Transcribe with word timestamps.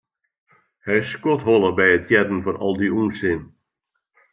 Hy 0.85 0.97
skodholle 1.11 1.69
by 1.77 1.87
it 1.95 2.09
hearren 2.09 2.41
fan 2.45 2.59
al 2.63 2.73
dy 2.79 2.89
ûnsin. 3.01 3.41